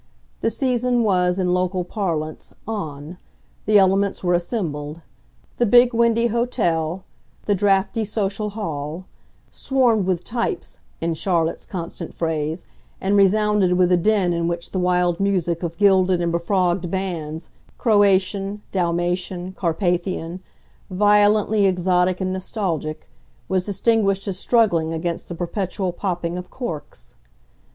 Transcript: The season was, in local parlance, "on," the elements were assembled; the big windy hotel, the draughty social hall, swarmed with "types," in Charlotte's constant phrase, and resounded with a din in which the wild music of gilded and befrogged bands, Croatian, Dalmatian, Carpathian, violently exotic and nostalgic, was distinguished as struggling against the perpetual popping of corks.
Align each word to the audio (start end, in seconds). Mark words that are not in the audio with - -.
The 0.39 0.49
season 0.49 1.03
was, 1.03 1.37
in 1.37 1.53
local 1.53 1.83
parlance, 1.83 2.55
"on," 2.67 3.17
the 3.67 3.77
elements 3.77 4.23
were 4.23 4.33
assembled; 4.33 5.01
the 5.59 5.65
big 5.67 5.93
windy 5.93 6.25
hotel, 6.25 7.03
the 7.45 7.53
draughty 7.53 8.03
social 8.03 8.49
hall, 8.49 9.05
swarmed 9.51 10.07
with 10.07 10.23
"types," 10.23 10.79
in 11.01 11.13
Charlotte's 11.13 11.67
constant 11.67 12.15
phrase, 12.15 12.65
and 12.99 13.15
resounded 13.15 13.73
with 13.73 13.91
a 13.91 13.95
din 13.95 14.33
in 14.33 14.47
which 14.47 14.71
the 14.71 14.79
wild 14.79 15.19
music 15.19 15.61
of 15.61 15.77
gilded 15.77 16.19
and 16.19 16.31
befrogged 16.31 16.89
bands, 16.89 17.49
Croatian, 17.77 18.63
Dalmatian, 18.71 19.53
Carpathian, 19.53 20.39
violently 20.89 21.67
exotic 21.67 22.19
and 22.19 22.33
nostalgic, 22.33 23.07
was 23.47 23.67
distinguished 23.67 24.27
as 24.27 24.39
struggling 24.39 24.93
against 24.93 25.27
the 25.27 25.35
perpetual 25.35 25.91
popping 25.93 26.39
of 26.39 26.49
corks. 26.49 27.13